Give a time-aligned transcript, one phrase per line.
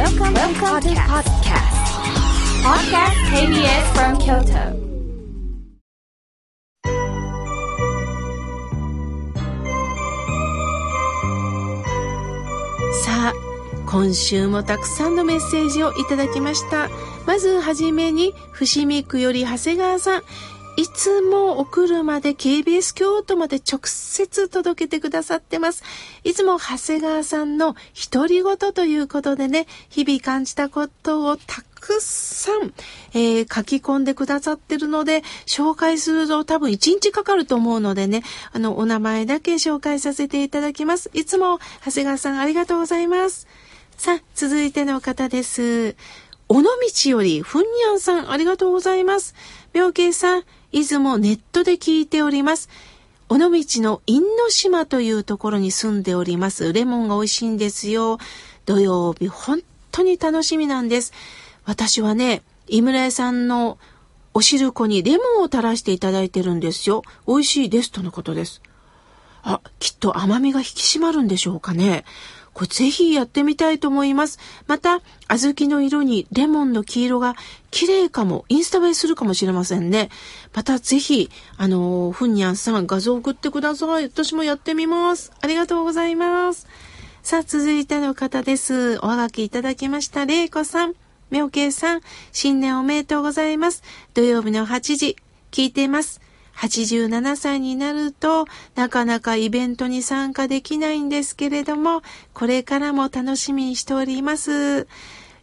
[0.00, 1.50] Welcome to the チ
[13.04, 13.32] さあ
[13.86, 16.88] 今週もたくさんのメッセージをいただきました。
[17.26, 20.22] まずはめに伏見区より長谷川さん。
[20.80, 25.84] いつもお車で KBS 京都まで直接届けてくださってます。
[26.24, 27.76] いつも長谷川さんの
[28.10, 32.72] 独り言ということでね、日々感じたことをたくさん、
[33.12, 38.22] えー、書き込んでくださってるので、紹介すると多分1日かかると思うのでね、
[38.54, 41.10] あの、お名前だけ紹介させていただきます。
[41.12, 43.48] いつも長谷川さんありがとうございます。
[43.98, 45.94] さあ、続いての方です。
[46.48, 46.70] 尾道
[47.10, 49.34] より、ふんにゃんさん、ありがとうございます。
[49.74, 52.68] 病気さん、いつもネットで聞いております。
[53.28, 56.72] 尾道の因島というところに住んでおります。
[56.72, 58.18] レモンが美味しいんですよ。
[58.66, 61.12] 土曜日、本当に楽しみなんです。
[61.64, 63.78] 私はね、井村屋さんの
[64.32, 67.02] お汁粉にレモンを垂らしていただいてるんですよ。
[67.26, 68.62] 美味しいですとのことです。
[69.42, 72.04] あ、きっと甘みが引き締まるんでしょうかね。
[72.52, 74.38] これぜひやってみたいと思います。
[74.66, 77.36] また、小豆の色にレモンの黄色が
[77.70, 80.10] 綺麗かも、インスタ映えするかもしれませんね。
[80.52, 84.04] またぜひ、あの、ふんにゃんさん画像送ってください。
[84.04, 85.32] 私もやってみます。
[85.40, 86.66] ありがとうございます。
[87.22, 88.98] さあ、続いての方です。
[89.02, 90.26] おはがきいただきました。
[90.26, 90.94] れいこさん。
[91.30, 92.00] みょうけいさん。
[92.32, 93.82] 新年おめでとうございます。
[94.14, 95.16] 土曜日の8時、
[95.52, 96.20] 聞いています。
[96.60, 102.02] 87歳になるとなかなかイベントに参加できないんですけれども、
[102.34, 104.86] これからも楽しみにしております。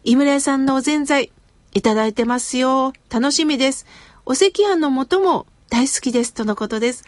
[0.03, 1.31] 井村屋さんのおぜんざい
[1.73, 2.93] いただいてますよ。
[3.09, 3.87] 楽しみです。
[4.25, 6.33] お赤飯の素も大好きです。
[6.33, 7.03] とのことです。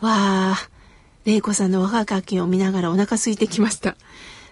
[0.00, 0.56] わあ、
[1.24, 3.96] 玲子さんの若かきを見ながらお腹空いてきました。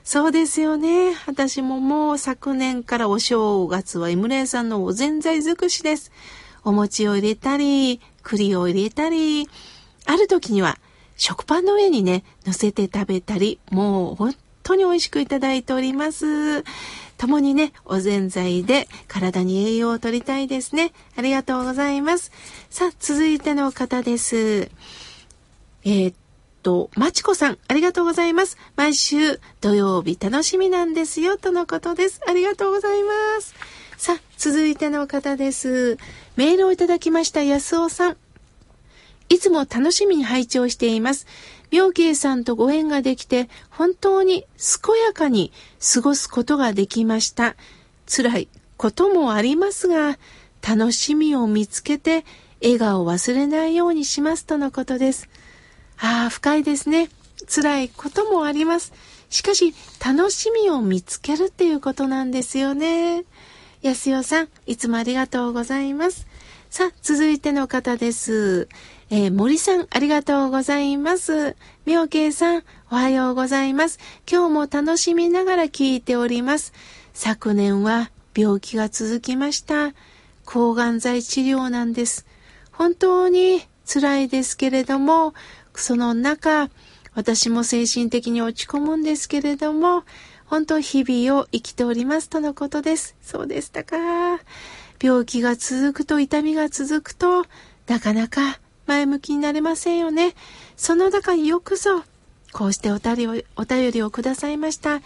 [0.02, 1.14] そうですよね。
[1.26, 6.10] 私ももう昨年からお正月は井村屋さんのおぜんざい尽くしです。
[6.64, 9.48] お餅を入れたり、栗を入れたり、
[10.06, 10.78] ある時には
[11.16, 16.64] 食パンの上にね、乗せて食べたり、もう本当に美味しくいただいております。
[17.18, 20.92] 共にね、おぜんざいで体に栄養を取りたいですね。
[21.16, 22.32] ありがとうございます。
[22.70, 24.70] さあ、続いての方です。
[25.84, 26.14] えー、っ
[26.62, 28.56] と、まちこさん、ありがとうございます。
[28.76, 32.22] 毎週土曜日楽しみなんですよ、とのことです。
[32.26, 33.12] ありがとうございま
[33.42, 33.54] す。
[34.00, 35.98] さあ、続いての方です。
[36.34, 38.16] メールをいただきました、安尾さん。
[39.28, 41.26] いつも楽しみに拝聴しています。
[41.70, 45.52] 妙慶さんとご縁ができて、本当に健やかに
[45.92, 47.56] 過ごすことができました。
[48.06, 50.18] 辛いこともありますが、
[50.66, 52.24] 楽しみを見つけて、
[52.62, 55.28] 笑顔を忘れないようにしますとのことです。
[55.98, 57.10] ああ、深いですね。
[57.54, 58.94] 辛いこともあります。
[59.28, 63.26] しかし、楽しみを見つけるっていうことなんですよね。
[63.82, 66.26] 安代さん、いつもありがとうございます。
[66.68, 68.68] さあ、続いての方です。
[69.08, 71.56] えー、森さん、ありがとうございます。
[71.86, 73.98] 妙慶さん、おはようございます。
[74.30, 76.74] 今日も楽しみながら聞いております。
[77.14, 79.94] 昨年は病気が続きました。
[80.44, 82.26] 抗がん剤治療なんです。
[82.72, 85.32] 本当に辛いですけれども、
[85.74, 86.68] その中、
[87.14, 90.04] 私も精神的に落ち込むんですけれども、
[90.50, 93.14] 本当日々を生きておりますとのことです。
[93.22, 93.96] そうでしたか。
[95.00, 97.44] 病気が続くと痛みが続くと、
[97.86, 100.34] なかなか前向きになれませんよね。
[100.76, 102.02] その中によくぞ、
[102.52, 104.96] こうしてお便りをお便りをくださいました。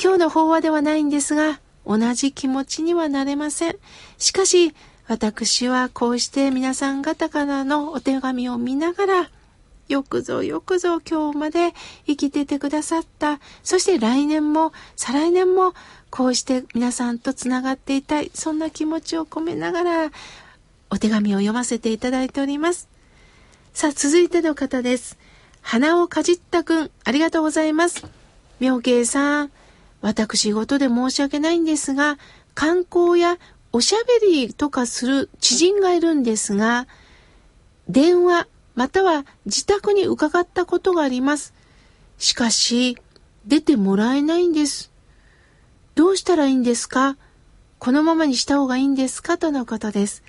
[0.00, 3.76] 今日の法話ではないんですが、同じ気持ちにはなれません。
[4.18, 4.72] しかし、
[5.08, 9.30] 私はこうして皆さん方からのお手紙を見ながら、
[9.88, 11.72] よくぞよくぞ今日まで
[12.06, 13.40] 生きててくださった。
[13.62, 15.74] そして来年も再来年も
[16.10, 18.30] こうして皆さんとつながっていたい。
[18.34, 20.10] そんな気持ちを込めながら
[20.90, 22.88] お手紙を読ませていただいております。
[23.72, 25.18] さあ続いての方です。
[25.62, 28.06] 花をかじったくん、ありがとうございます。
[28.60, 29.50] 妙慶さん、
[30.00, 32.18] 私事で申し訳ないんですが、
[32.54, 33.38] 観光や
[33.72, 36.86] おしゃべりとかする知人がいるんですが、
[37.88, 41.52] 電話、または自宅に伺ったことがあります。
[42.18, 42.96] しかし、
[43.44, 44.92] 出てもらえないんです。
[45.94, 47.16] どうしたらいいんですか？
[47.78, 49.38] このままにした方がいいんですか？
[49.38, 50.22] とのことです。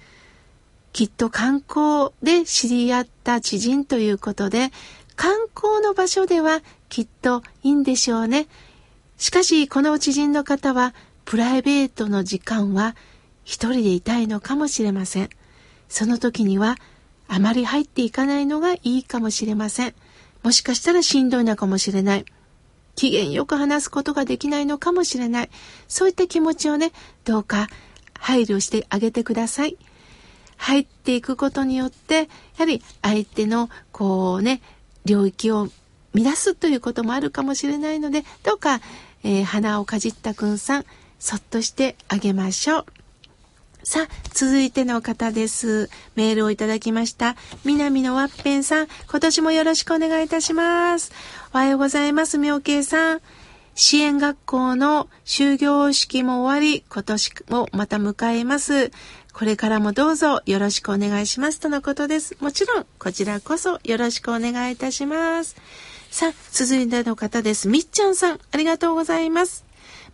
[0.94, 4.72] きっと観光で知り合った知人ということで、
[5.16, 8.48] 観光の場所ではきっといいんでしょうね。
[9.18, 10.94] しかし、この知人の方は、
[11.26, 12.96] プライベートの時間は
[13.44, 15.30] 一人でいたいのかもしれません。
[15.90, 16.78] その時には、
[17.28, 19.96] あまり入っていかないのがいいかもしれません。
[20.44, 22.26] もしかしたらしんどいのかもしれない。
[22.96, 25.50] 機嫌よく話すことができないのかもしれない。
[25.88, 26.92] そういった気持ちをね、
[27.26, 27.68] どうか
[28.18, 29.78] 配慮してあげてください。
[30.58, 32.26] 入っていくことによって、や
[32.60, 34.62] はり相手のこうね、
[35.06, 35.70] 領域を
[36.14, 38.82] 乱すということもあるかもしれないので、どうか、
[39.24, 40.86] えー、鼻をかじったくんさん、
[41.20, 42.86] そっとしてあげましょう。
[43.88, 45.90] さあ、続いての方です。
[46.16, 47.38] メールをいただきました。
[47.64, 51.14] 南のワッペンさん、今年もよろしくお願いいたします。
[51.54, 53.22] おはようございます、妙慶さん。
[53.76, 58.92] 支援学校の終業式も終わり、今年もまた迎えます。
[59.32, 62.36] これからもどうぞよろしくお願いしますとのことです。
[62.42, 65.56] もちろん、こちらこそよろしくお願いいたします。
[66.12, 67.70] さあ、続いての方です。
[67.70, 69.64] みっちゃんさん、ありがとうございます。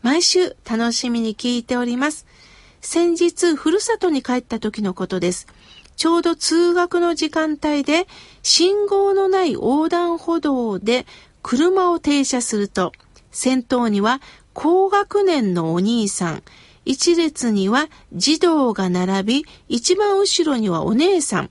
[0.03, 2.27] 毎週楽しみに聞いております。
[2.83, 5.47] 先日、ふるさとに帰った時のことです。
[5.95, 8.07] ちょうど通学の時間帯で、
[8.43, 11.05] 信号のない横断歩道で
[11.41, 12.91] 車を停車すると、
[13.31, 14.21] 先頭には
[14.53, 16.43] 高学年のお兄さん、
[16.83, 21.49] 一列には児童が並び、一番後ろにはお姉さん。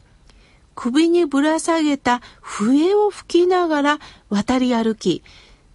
[0.74, 3.98] 首にぶら下げた笛を吹きながら
[4.28, 5.22] 渡り歩き、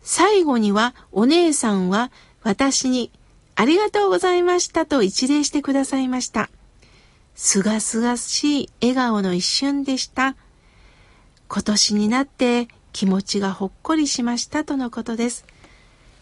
[0.03, 2.11] 最後にはお姉さんは
[2.43, 3.11] 私に
[3.59, 6.51] ありがとうございましたと一礼してくださいました。
[7.33, 10.35] すがすがしい笑顔の一瞬でした。
[11.47, 15.43] 今年になって気持ちがほっこりしましたとのことです。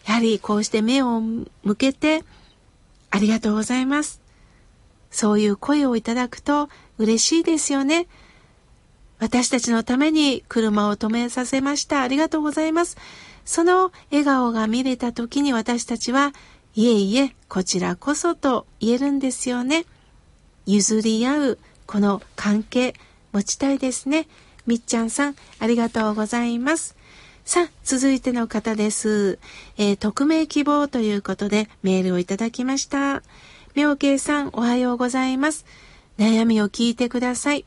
[0.06, 2.24] やはりこうして目を向けて、
[3.10, 4.22] ありがとうございます。
[5.10, 8.06] そういう声をいただくと嬉しいですよね。
[9.18, 12.00] 私たちのために車を止めさせました。
[12.00, 12.96] ありがとうございます。
[13.44, 16.32] その笑顔が見れた時に私たちは
[16.76, 19.86] いえいえ、こちらこそと言えるんですよね。
[20.66, 22.92] 譲り合う、この関係、
[23.32, 24.28] 持ちたいですね。
[24.66, 26.94] みっちゃんさん、ありがとうございます。
[27.46, 29.38] さあ、続いての方です。
[29.78, 33.22] えー、匿名希望ということでメールをいただきました。
[33.74, 35.64] 妙慶さん、おはようございます。
[36.18, 37.64] 悩みを聞いてください。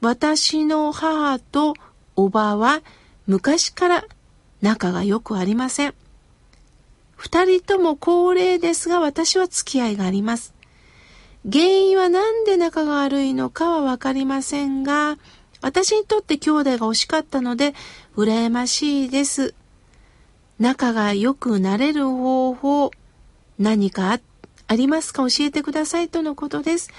[0.00, 1.74] 私の母と
[2.14, 2.82] おばは
[3.26, 4.04] 昔から
[4.62, 5.94] 仲が良くありません。
[7.18, 10.54] 二人とも高齢ですが私は付き合いがあります。
[11.50, 15.18] 原因は何で仲が悪いのかはわかりませんが、
[15.60, 17.74] 私にとって兄弟が惜しかったので、
[18.16, 19.54] 羨ましいです。
[20.60, 22.90] 仲が良くなれる方法、
[23.58, 24.20] 何か
[24.68, 25.28] ありますか？
[25.28, 26.90] 教えてくださいとのことです。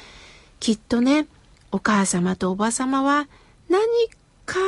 [0.60, 1.28] きっとね、
[1.72, 3.30] お母様とおば様は
[3.70, 3.82] 何
[4.46, 4.60] か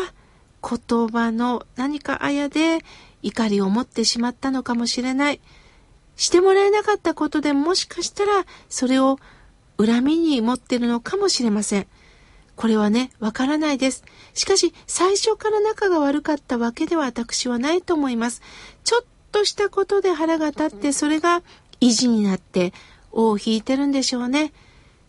[0.61, 2.79] 言葉の何かあやで
[3.21, 5.41] 怒りを持ってしまったのかもしれない。
[6.15, 9.17] してもらえなかったことでもしかしたらそれを
[9.77, 11.87] 恨みに持ってるのかもしれません。
[12.55, 14.03] これはね、わからないです。
[14.33, 18.41] しかし、最初から仲が悪かったわけでは私はないと思います。
[18.83, 21.41] ちょっとしたことで腹が立って、それが
[21.79, 22.73] 意地になって
[23.11, 24.53] 尾を引いてるんでしょうね。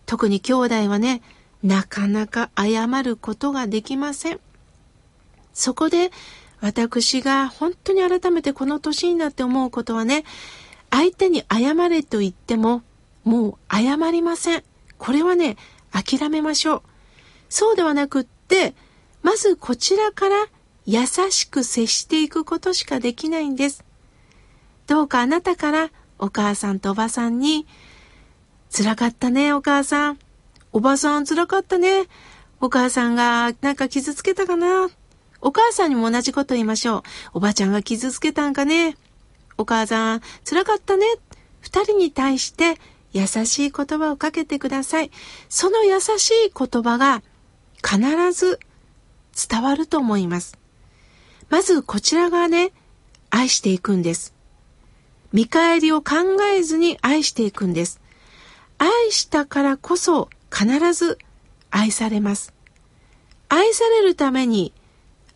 [0.06, 1.20] 特に兄弟はね、
[1.62, 4.40] なかなか謝ることができません。
[5.52, 6.10] そこで
[6.60, 10.24] 私が本当に改めてこの年になって思うことはね、
[10.90, 12.82] 相手に謝れと言っても、
[13.24, 14.64] もう謝りません。
[14.98, 15.56] これはね、
[15.90, 16.82] 諦めましょう。
[17.48, 18.74] そうではなくって、
[19.22, 20.46] まずこちらから
[20.86, 23.84] 優しく接していくことしかできないんです。
[24.86, 27.66] どうかあなたからお母さんとおばさんに、
[28.74, 30.18] 辛かったね、お母さん。
[30.72, 32.04] おばさん辛かったね。
[32.60, 34.88] お母さんがなんか傷つけたかな。
[35.42, 37.02] お母さんにも同じこと言いましょう。
[37.34, 38.96] おばちゃんが傷つけたんかね。
[39.58, 41.04] お母さん、辛かったね。
[41.60, 42.78] 二人に対して
[43.12, 45.10] 優しい言葉をかけてください。
[45.48, 47.22] その優しい言葉が
[47.84, 48.60] 必ず
[49.48, 50.56] 伝わると思います。
[51.50, 52.72] まずこちら側ね、
[53.30, 54.34] 愛していくんです。
[55.32, 56.14] 見返りを考
[56.56, 58.00] えずに愛していくんです。
[58.78, 61.18] 愛したからこそ必ず
[61.70, 62.54] 愛されます。
[63.48, 64.72] 愛されるために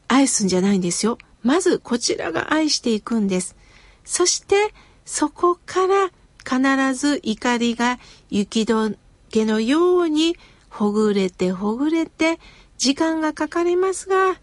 [0.09, 1.19] 愛すんじゃないんですよ。
[1.43, 3.57] まずこちらが愛していくんです。
[4.05, 4.73] そして
[5.05, 6.11] そこから
[6.45, 7.99] 必ず怒りが
[8.31, 8.97] 雪解
[9.31, 10.37] けのように
[10.69, 12.39] ほぐれてほぐれて
[12.79, 14.37] 時間がかかりますが、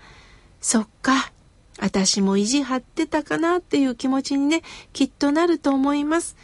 [0.60, 1.32] そっか、
[1.80, 4.62] 私も意地張ってたかなっていう気持ちにね、
[4.94, 6.36] きっとなると思います。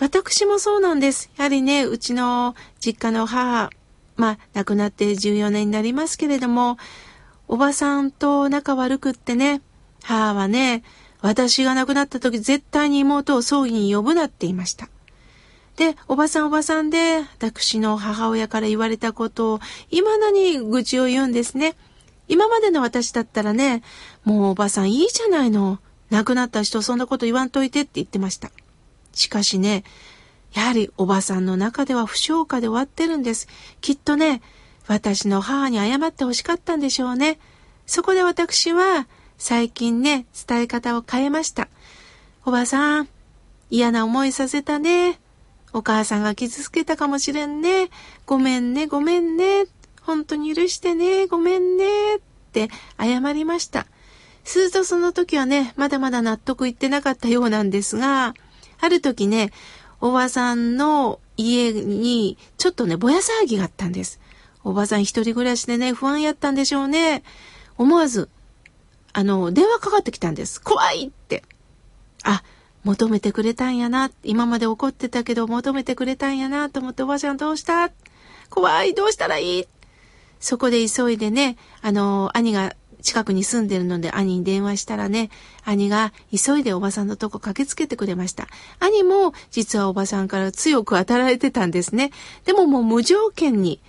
[0.00, 1.30] 私もそうなんです。
[1.36, 3.70] やはりね、うちの実家の母、
[4.16, 6.78] まあ、亡くなって14年になりますけれども、
[7.48, 9.62] おばさんと仲悪くってね、
[10.02, 10.82] 母はね、
[11.20, 14.88] 私が亡くなった時絶対に妹を葬儀に呼ぶなって言いました。
[15.76, 19.60] で、おばさんおばさんで、私の母親から言われたことを、
[19.90, 21.76] 未だに愚痴を言うんですね。
[22.28, 23.82] 今までの私だったらね、
[24.24, 25.78] もうおばさんいいじゃないの。
[26.10, 28.50] 亡くなった人そんなこと言わんといてって言ってました。
[29.12, 29.84] しかしね、
[30.52, 33.48] やはりおばさんの中では不祥化で終わってるんです。
[33.80, 34.42] きっとね、
[34.86, 37.38] 私の母に謝ってほしかったんでしょうね。
[37.86, 39.06] そこで私は
[39.38, 41.68] 最近ね、伝え方を変えました。
[42.44, 43.08] おばさん、
[43.70, 45.18] 嫌な思いさせたね。
[45.72, 47.90] お母さんが傷つけたかもしれんね。
[48.26, 49.64] ごめんね、ごめんね。
[50.02, 52.16] 本当に許してね、ごめんね。
[52.16, 52.20] っ
[52.52, 53.86] て謝りました。
[54.44, 58.34] するとその時はね、まだまだ納得いってなかったようなんですが、
[58.80, 59.50] ある時ね、
[60.00, 64.20] おばさんの家にちょっとね、ぼや騒ぎがあったんです。
[64.64, 67.22] おばさん一人暮らしでね、不安やったんでしょうね。
[67.76, 68.28] 思わず、
[69.12, 70.60] あの、電話かかってきたんです。
[70.60, 71.44] 怖いって。
[72.24, 72.42] あ、
[72.82, 74.10] 求めてくれたんやな。
[74.22, 77.90] 今まで怒ってたけど求めてくれたんやなと思っておばちゃんどうした？
[78.50, 79.68] 怖いどうしたらいい？
[80.40, 85.30] そこで急いでね、あの、兄が近くに住んでるので兄に電話したらね、
[85.64, 88.48] 兄が急いでおばさんのとこ駆けつけてくれました。
[88.80, 92.12] 兄も実はおばさんから強く当たられてたんですね。
[92.44, 93.80] でももう無条件に、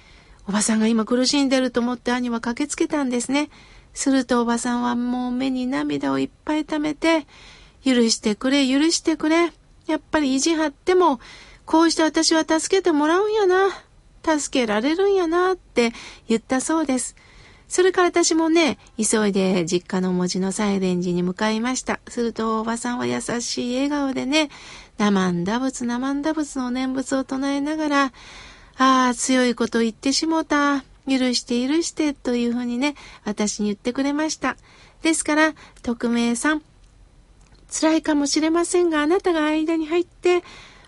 [0.47, 3.49] おばさんが今苦しんでると思って兄は駆けつけたんですね。
[3.93, 7.25] するとおばさんはもう目に涙をいっぱい溜めて、
[7.83, 9.51] 許してくれ、許してくれ。
[9.87, 11.19] やっぱり意地張っても、
[11.65, 13.69] こうして私は助けてもらうんやな。
[14.23, 15.93] 助けられるんやなって
[16.27, 17.15] 言ったそうです。
[17.67, 21.99] それから私もね、急いで実家の文字のサイレンジに向かいました。
[22.07, 24.49] するとおばさんは優しい笑顔でね、
[24.97, 28.13] 生んだ仏生んだ仏の念仏を唱えながら、
[28.77, 30.83] ああ、強いこと言ってしもた。
[31.07, 34.57] 許して許してというふうにね、私に言ってくれました。
[35.03, 35.53] ですから、
[35.83, 36.63] 匿名さん、
[37.69, 40.43] 辛いかもしれませんが、あなたが間に入って、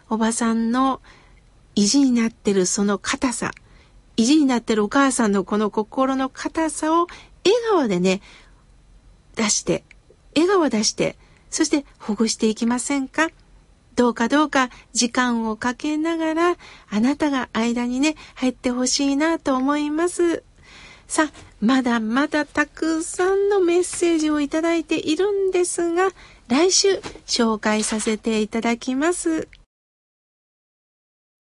[0.10, 1.01] おばさんの
[1.75, 3.51] 意地になってるその硬さ、
[4.15, 7.06] 意地になってるお母さんのこの心の硬さを
[7.46, 8.22] 笑顔でね、
[9.36, 9.84] 出して、
[10.36, 11.15] 笑顔出して、
[11.51, 13.29] そしてほぐしていきませんか？
[13.97, 20.43] どうかどうか時間をかけながら、あなたが間にね、入ってほしいなと思います。
[21.07, 26.11] さあ、まだまだたくさんのメッセージをいただいているんですが、
[26.47, 29.47] 来週紹介させていただきます。